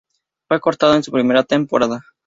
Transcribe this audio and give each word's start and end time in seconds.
Fue 0.47 0.59
cortado 0.59 0.95
en 0.95 1.03
su 1.03 1.11
primera 1.11 1.43
temporada. 1.43 2.01